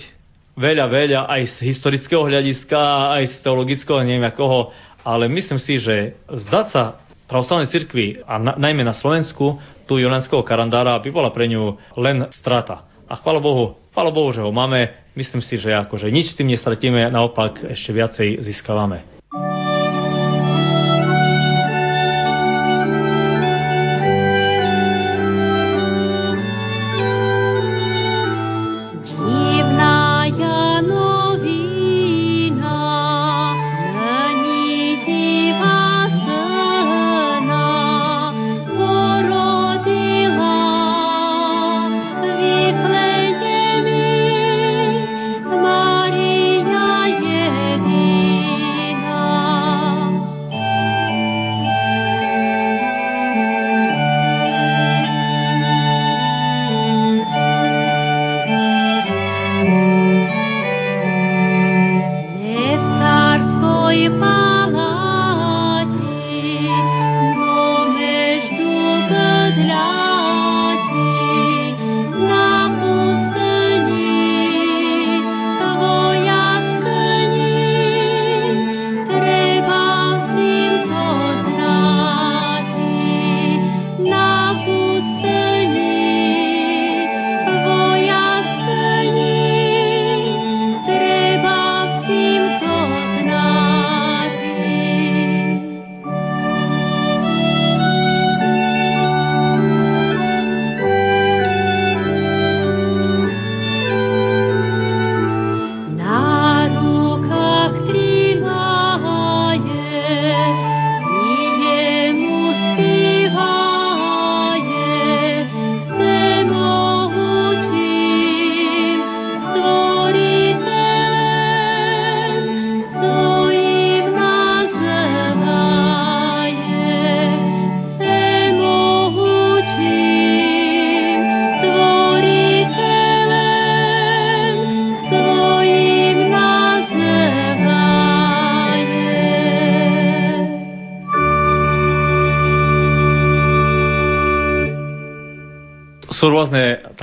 [0.60, 6.20] veľa, veľa aj z historického hľadiska, aj z teologického, neviem akoho, ale myslím si, že
[6.28, 7.00] zdať sa
[7.30, 9.56] pravoslavnej cirkvi a na, najmä na Slovensku
[9.88, 12.84] tu Julianského karandára by bola pre ňu len strata.
[13.08, 14.88] A chvála Bohu, chvála Bohu, že ho máme.
[15.18, 19.19] Myslím si, že akože nič s tým nestratíme, naopak ešte viacej získavame.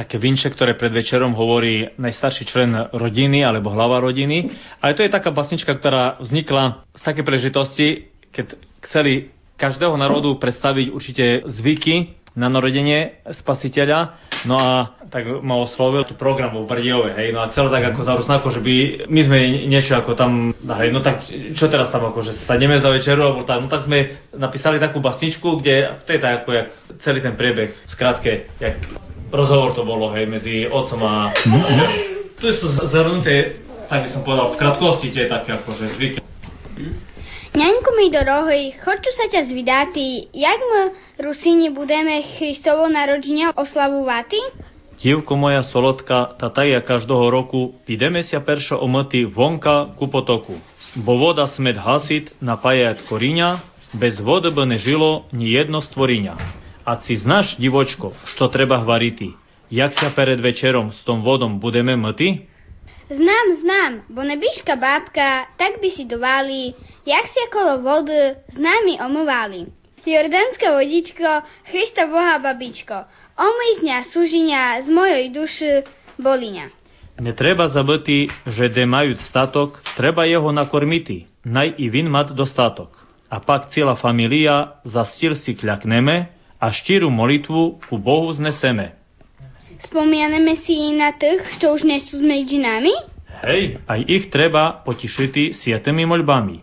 [0.07, 4.47] Také vinče, ktoré pred večerom hovorí najstarší člen rodiny alebo hlava rodiny.
[4.79, 8.55] Ale to je taká basnička, ktorá vznikla z také prežitosti, keď
[8.87, 14.13] chceli každého národu predstaviť určite zvyky na narodenie spasiteľa.
[14.45, 18.13] No a tak ma oslovil program vo Brdiove, hej, no a celé tak ako za
[18.37, 18.75] ako, že by
[19.09, 21.25] my sme niečo ako tam, hej, no tak
[21.57, 25.01] čo teraz tam ako, že sadneme za večeru, alebo tak, no tak sme napísali takú
[25.01, 26.67] basničku, kde v tej tak ako, jak
[27.01, 28.77] celý ten priebeh, skrátke, jak
[29.33, 31.33] rozhovor to bolo, hej, medzi otcom a...
[32.37, 36.21] Tu je to zhrnuté, tak by som povedal, v krátkosti tie také akože zvyky.
[37.52, 40.80] Ňaňku mi dorohoj, хочу sa ťa zvydati, jak my
[41.20, 44.40] Rusíni budeme Христово narodenia oslavovati?
[45.02, 50.54] Дівко моя солодка, та та я кожного року підемеся перше омити вонка ku potoku.
[50.96, 53.60] Бо вода смед гасить, напаяє коріння,
[53.92, 56.36] без води би не жило ні єдно створіння.
[56.84, 59.28] А ці знаєш, дівочко, що треба гварити?
[59.70, 62.38] Як ся перед вечером з том водом будемо мити?
[63.12, 66.72] Знám, znám, bo nebiška bábka, tak by si dovali,
[67.06, 69.66] jak si okolo vody s nami omývali.
[70.06, 73.06] Jordánska vodičko, Christa Boha babičko,
[73.38, 75.72] omyj z dňa súžinia z mojej duši
[76.18, 76.66] boliňa.
[77.20, 83.06] Не треба забити, že де мають статок, треба його накормити, най і він мат достаток.
[83.28, 86.26] А пак ціла фамілія за стіл си клякнеме,
[86.58, 88.95] а щиру молитву ku Bohu zneseme.
[89.85, 92.93] Spomianeme si na tých, čo už nie sú medzi nami?
[93.45, 96.57] Hej, aj ich treba potišiti sietemi moľbami.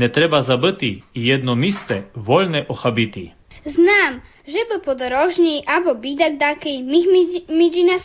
[0.00, 3.36] Ne treba zabiti i jedno miste voľne ochabiti.
[3.64, 7.06] Znam, že by podorožní abo bidak daký mih
[7.48, 8.04] medzi nás.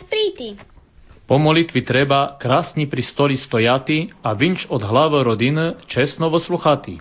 [1.26, 6.98] Po molitvi treba krasni pri stoli stojati, a vinč od glave rodine čestno vosluhati.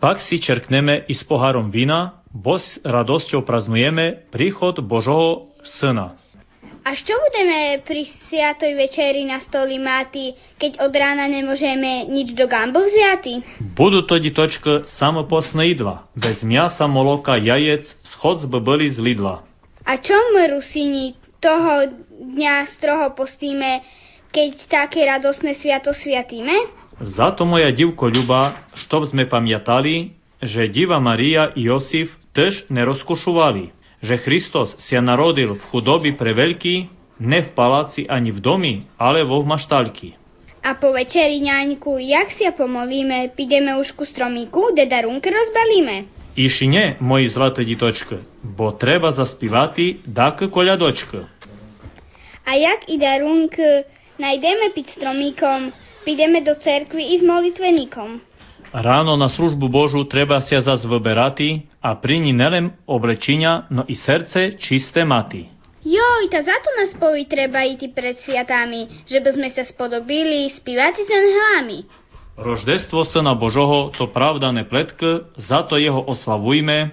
[0.00, 6.20] Pak si čerkneme i s poharom vina, bo s radosťou praznujeme príchod Božoho Syna.
[6.85, 12.49] A čo budeme pri sviatoj večeri na stoli máti, keď od rána nemôžeme nič do
[12.49, 13.45] gambu vziati?
[13.77, 19.45] Будуть тоді точки самопосна їдла, без м'яса, молока, яєць, сход би byli z Lidla.
[19.85, 21.89] A čo my Rusíni toho
[22.21, 23.81] dňa stroho postíme,
[24.29, 26.53] keď také radosné sviato sviatíme?
[27.01, 32.85] Зато моя дівко Люба, щоб ми пам'ятали, že Діва Марія і Йосиф теж не
[34.06, 36.74] že Hristos sa narodil v chudobi pre veľký,
[37.18, 40.14] ne v paláci ani v domi, ale vo maštalky.
[40.66, 46.10] A po večeri, ňaňku, jak si pomolíme, pideme už ku stromíku, deda runke rozbalíme.
[46.36, 51.22] Iši ne, moji zlate ditočke, bo treba zaspivati dak koljadočke.
[52.46, 53.56] A jak i darunk,
[54.18, 55.70] najdeme pod stromíkom,
[56.04, 58.20] pideme do cerkvy i s molitveníkom.
[58.74, 64.58] Ráno na službu Božu treba sa zas vyberati, a priny nelem oblečenia, no i srdce
[64.58, 65.46] čisté maty.
[65.86, 71.10] Joj, ta zato nas povi treba iti pred svijatami, žeby sme sa spodobili spivati s
[71.14, 71.78] anhelami.
[72.34, 74.98] Roždestvo Syna Božoho to pravda ne pletk,
[75.38, 76.90] zato jeho oslavujme,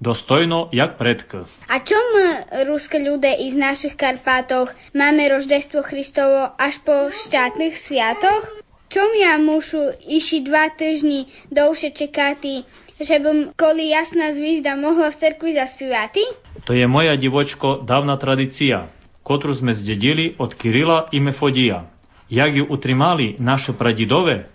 [0.00, 1.44] dostojno jak predk.
[1.68, 2.26] A čom e,
[2.64, 8.48] ruské ľudia iz našich Karpatoch máme roždestvo Hristovo až po šťastných sviatoch?
[8.90, 12.64] Čom ja mušu iši dva týždni dlhšie čekati
[13.00, 16.20] že bym koli jasná zvízda mohla v cerkvi zaspívati?
[16.64, 18.86] To je moja divočko davna tradicija,
[19.24, 21.88] kotru sme zdedili od Kirila i Mefodija.
[22.30, 24.46] Jak ju utrimali naše pradidove,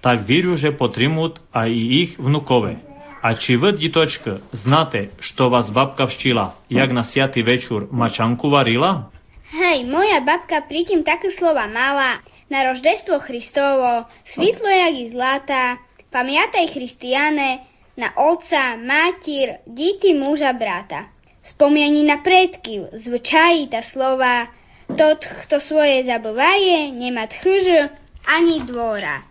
[0.00, 2.76] tak vjeruju že potrimut, a i ih vnukove.
[3.24, 9.10] A či vrt ditočka, znate što vas babka vščila, jak na sjati večur mačanku varila?
[9.48, 12.20] Hej, moja babka pritim takve slova mala,
[12.52, 15.76] na roždestvo Hristovo, svitlo jak i zlata,
[16.12, 17.58] pamjataj Hristijane,
[17.96, 21.08] na otca, matír, díty muža, brata.
[21.44, 24.48] Spomiani na predky, zvyčají ta slova,
[24.96, 27.92] tot, kto svoje zabývaje, nemá tchyž
[28.26, 29.22] ani dvora.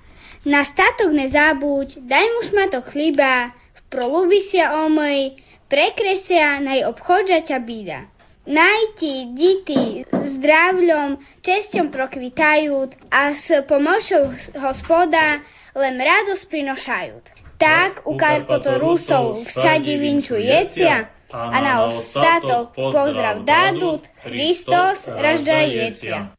[0.46, 7.58] Na statok nezabuď, daj mu šmato chliba, v prolubi sa omej, prekresia naj obchodža ťa
[7.64, 8.00] bída.
[8.44, 12.76] Najti, dity, zdravľom, česťom prokvitajú
[13.08, 15.40] a s pomocou hospoda
[15.80, 17.43] len radosť prinošajú.
[17.64, 26.36] Tak u Karpotorusov všade vinčujecia a na ostatok pozdrav dádut Hristos raždajecia.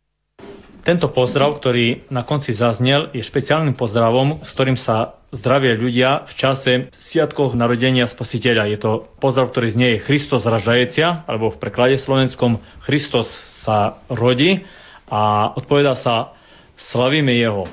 [0.84, 6.32] Tento pozdrav, ktorý na konci zaznel, je špeciálnym pozdravom, s ktorým sa zdravia ľudia v
[6.36, 6.72] čase
[7.08, 8.68] sviatkov narodenia Spasiteľa.
[8.68, 13.32] Je to pozdrav, ktorý znie je Christos raždajecia, alebo v preklade slovenskom Christos
[13.64, 14.60] sa rodí
[15.08, 16.36] a odpoveda sa
[16.76, 17.64] slavíme Jeho,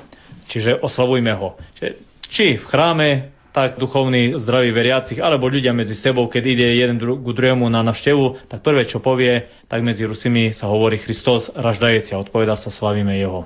[0.48, 1.60] čiže oslavujme Ho.
[1.76, 6.96] Čiže či v chráme, tak duchovní zdraví veriacich, alebo ľudia medzi sebou, keď ide jeden
[6.96, 11.52] dru- ku druhému na navštevu, tak prvé, čo povie, tak medzi Rusimi sa hovorí Kristus
[11.52, 13.44] raždajeci a odpoveda sa slavíme Jeho.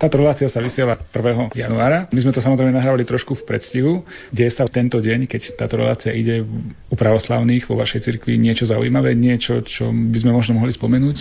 [0.00, 1.52] Táto relácia sa vysiela 1.
[1.52, 2.08] januára.
[2.08, 4.00] My sme to samozrejme nahrávali trošku v predstihu.
[4.32, 6.40] Deje sa tento deň, keď táto relácia ide
[6.88, 11.18] u pravoslavných vo vašej cirkvi niečo zaujímavé, niečo, čo by sme možno mohli spomenúť?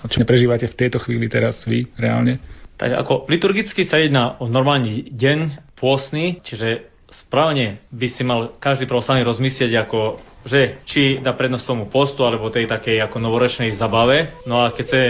[0.00, 2.40] A čo prežívate v tejto chvíli teraz vy reálne?
[2.80, 5.38] Tak ako liturgicky sa jedná o normálny deň
[5.76, 10.00] pôstny, čiže správne by si mal každý pravoslavný rozmyslieť ako
[10.42, 14.42] že či dá prednosť tomu postu alebo tej takej ako novoročnej zabave.
[14.42, 15.02] No a keď chce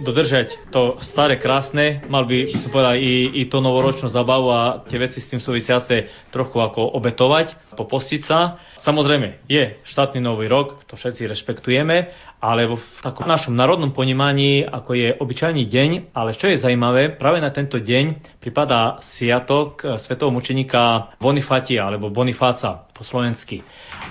[0.00, 4.62] dodržať to staré krásne, mal by, by som povedal, i, i to novoročnú zabavu a
[4.88, 8.56] tie veci s tým súvisiace trochu ako obetovať, popostiť sa.
[8.80, 11.96] Samozrejme, je štátny nový rok, to všetci rešpektujeme,
[12.40, 17.44] ale v takom našom národnom ponímaní, ako je obyčajný deň, ale čo je zaujímavé, práve
[17.44, 23.60] na tento deň pripadá siatok svetového mučeníka Bonifatia alebo Bonifáca po slovensky.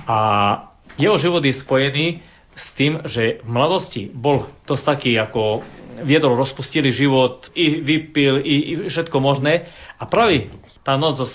[0.05, 0.17] A
[1.01, 2.07] jeho život je spojený
[2.59, 5.63] s tým, že v mladosti bol dosť taký ako
[6.03, 9.67] viedol rozpustilý život, i vypil, i, i všetko možné.
[9.99, 10.51] A práve
[10.83, 11.27] tá noc zo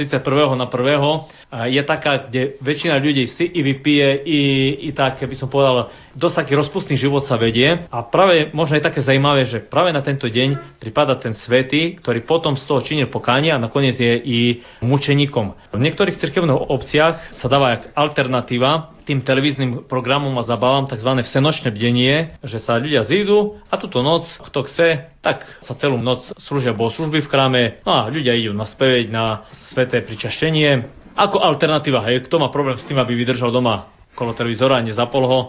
[0.00, 0.56] 31.
[0.56, 1.68] na 1.
[1.76, 4.40] je taká, kde väčšina ľudí si i vypije, i,
[4.88, 7.84] i tak, by som povedal, dosť taký rozpustný život sa vedie.
[7.92, 12.24] A práve možno je také zaujímavé, že práve na tento deň pripada ten svetý, ktorý
[12.24, 14.38] potom z toho činil pokánie a nakoniec je i
[14.80, 15.76] mučeníkom.
[15.76, 21.10] V niektorých cirkevných obciach sa dáva alternatíva tým televíznym programom a zabávam tzv.
[21.26, 26.30] vsenočné bdenie, že sa ľudia zídu a túto noc, kto chce, tak sa celú noc
[26.38, 28.70] slúžia služby v chráme no a ľudia idú na
[29.10, 30.86] na sveté pričaštenie.
[31.18, 35.26] Ako alternatíva, hej, kto má problém s tým, aby vydržal doma kolo televízora a nezapol
[35.26, 35.40] ho,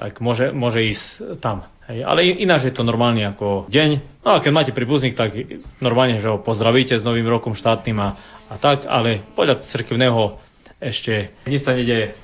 [0.00, 1.68] tak môže, môže ísť tam.
[1.92, 2.08] Hej.
[2.08, 4.24] Ale ináč je to normálne ako deň.
[4.24, 5.36] No a keď máte príbuzných, tak
[5.84, 8.16] normálne, že ho pozdravíte s novým rokom štátnym a,
[8.48, 10.40] a tak, ale podľa cirkevného
[10.80, 12.16] ešte nič sa nedeje.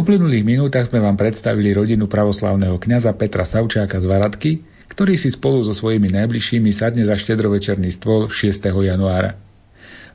[0.00, 4.50] Uplynulých minútach sme vám predstavili rodinu pravoslavného kňaza Petra Savčáka z Varadky,
[4.88, 8.64] ktorý si spolu so svojimi najbližšími sadne za štedrovečerný stôl 6.
[8.64, 9.36] januára.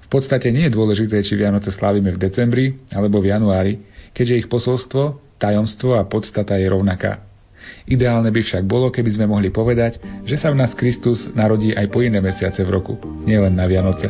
[0.06, 3.74] V podstate nie je dôležité, či Vianoce slávime v decembri alebo v januári,
[4.14, 7.26] keďže ich posolstvo, tajomstvo a podstata je rovnaká.
[7.90, 11.90] Ideálne by však bolo, keby sme mohli povedať, že sa v nás Kristus narodí aj
[11.90, 14.10] po iné mesiace v roku, nielen na Vianoce.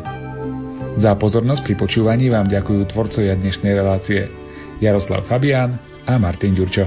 [1.00, 4.45] Za pozornosť pri počúvaní vám ďakujú tvorcovia dnešnej relácie.
[4.86, 6.86] Jaroslav Fabián a Martin Ďurčo.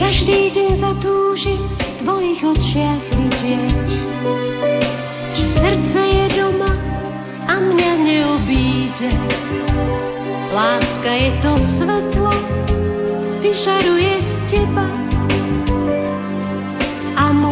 [0.00, 3.88] Každý deň zatúži v tvojich očiach vidieť,
[5.36, 6.72] že srdce je doma
[7.44, 9.12] a mňa neobíde.
[10.56, 12.32] Láska je to svetlo,
[13.44, 14.86] vyšaruje z teba.
[17.20, 17.47] Amor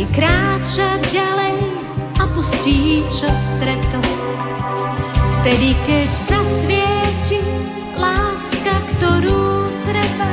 [0.00, 1.56] Nechci kráčať ďalej
[2.16, 4.00] a pustí čas stretol.
[5.36, 7.44] Vtedy, keď zasvieti
[8.00, 9.44] láska, ktorú
[9.84, 10.32] treba,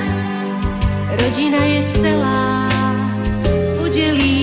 [1.20, 2.48] rodina je celá,
[3.84, 4.37] udelí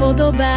[0.00, 0.49] podoba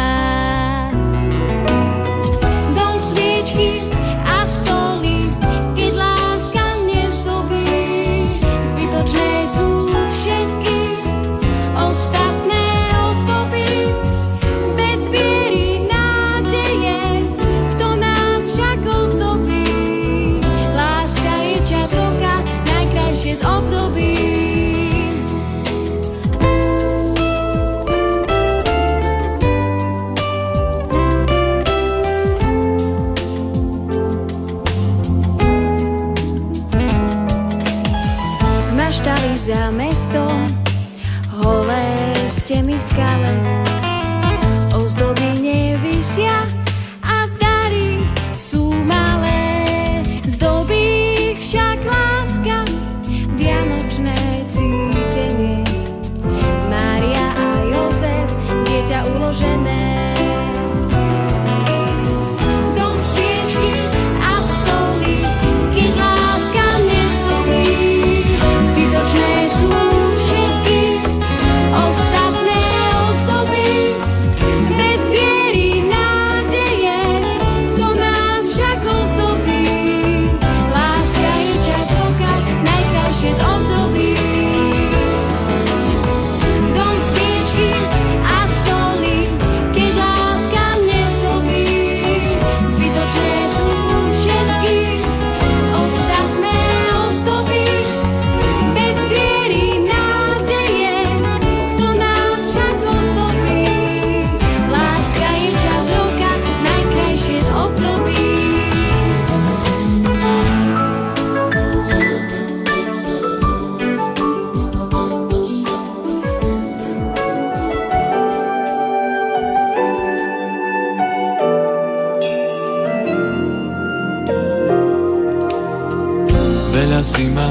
[127.34, 127.50] ma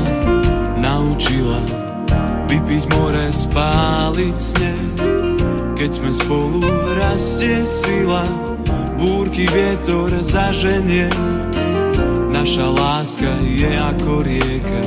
[0.79, 1.59] naučila
[2.47, 4.83] vypiť more, spáliť sneh.
[5.75, 6.63] Keď sme spolu,
[6.95, 8.23] rastie sila,
[8.95, 11.11] búrky vietor zaženie.
[12.31, 14.81] Naša láska je ako rieka,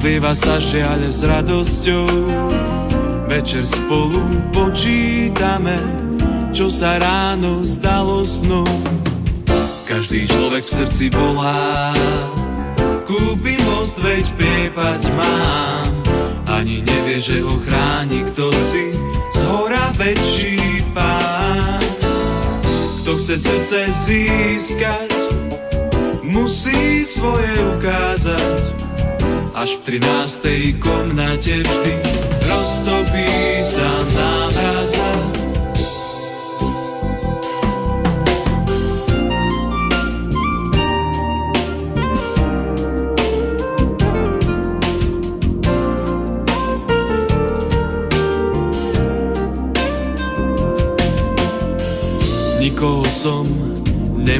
[0.00, 2.08] zlieva sa žiaľ s radosťou.
[3.30, 5.78] Večer spolu počítame,
[6.50, 8.82] čo sa ráno zdalo snom.
[9.86, 11.94] Každý človek v srdci volá,
[13.06, 13.59] kúpim
[14.10, 15.90] veď priepať mám
[16.50, 18.84] Ani nevie, že ho chráni kto si
[19.38, 21.78] Z hora väčší pán
[23.02, 23.78] Kto chce srdce
[24.10, 25.10] získať
[26.26, 28.62] Musí svoje ukázať
[29.54, 30.82] Až v 13.
[30.82, 31.94] komnate vždy
[32.50, 33.29] Roztopí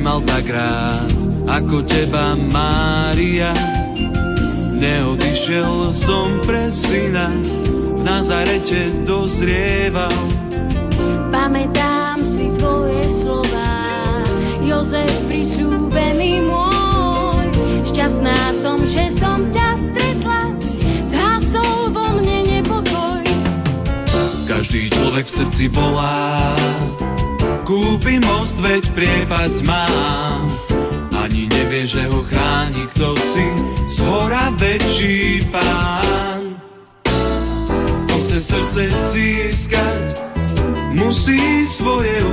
[0.01, 1.13] nemal tak rád
[1.45, 3.53] ako teba, Mária.
[4.81, 9.20] Neodišiel som pre syna, v Nazarete dozrieval.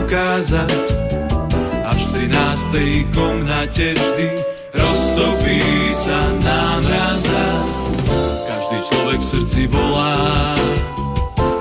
[0.08, 0.72] Ukázať.
[1.84, 3.12] Až v 13.
[3.12, 4.28] komnate vždy
[4.72, 5.60] roztopí
[6.08, 7.48] sa námraza.
[8.48, 10.56] Každý človek v srdci volá,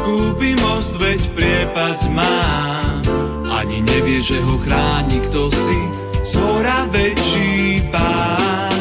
[0.07, 2.39] kúpi most, veď priepas má.
[3.51, 5.81] Ani nevie, že ho chráni kto si,
[6.31, 8.79] z hora väčší pán.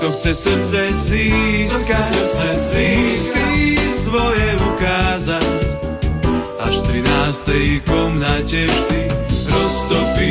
[0.00, 3.48] Kto chce srdce získať, srdce získať,
[4.08, 4.57] svoje
[7.58, 7.82] 13.
[7.90, 9.00] komnate vždy
[9.50, 10.27] roztopí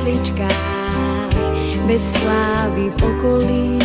[0.00, 1.36] jasličkách,
[1.86, 3.76] bez slávy pokolí.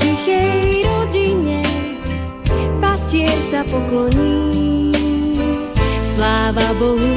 [0.00, 1.60] Tichej rodine
[2.80, 4.96] pastier sa pokloní,
[6.16, 7.15] sláva Bohu